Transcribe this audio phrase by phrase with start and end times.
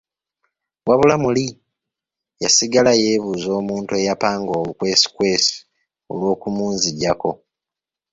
[0.87, 1.45] Wabula muli
[2.43, 5.55] yasigala yeebuuza omuntu eyapanga olukwesikwesi
[6.11, 7.31] olwokumunzigyako.